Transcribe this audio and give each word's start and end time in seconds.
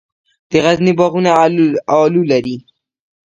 د 0.49 0.51
غزني 0.63 0.93
باغونه 0.99 1.31
الو 2.03 2.21
لري. 2.31 2.57